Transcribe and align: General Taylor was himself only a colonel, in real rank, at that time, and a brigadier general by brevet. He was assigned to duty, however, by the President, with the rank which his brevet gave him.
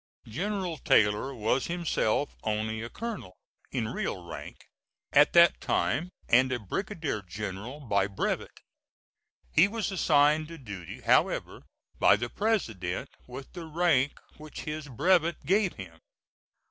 General 0.27 0.79
Taylor 0.79 1.31
was 1.35 1.67
himself 1.67 2.35
only 2.41 2.81
a 2.81 2.89
colonel, 2.89 3.37
in 3.71 3.87
real 3.89 4.27
rank, 4.27 4.65
at 5.13 5.33
that 5.33 5.61
time, 5.61 6.09
and 6.27 6.51
a 6.51 6.57
brigadier 6.57 7.21
general 7.21 7.79
by 7.79 8.07
brevet. 8.07 8.61
He 9.51 9.67
was 9.67 9.91
assigned 9.91 10.47
to 10.47 10.57
duty, 10.57 11.01
however, 11.01 11.61
by 11.99 12.15
the 12.15 12.29
President, 12.29 13.11
with 13.27 13.53
the 13.53 13.65
rank 13.65 14.17
which 14.37 14.61
his 14.61 14.87
brevet 14.87 15.45
gave 15.45 15.73
him. 15.73 15.99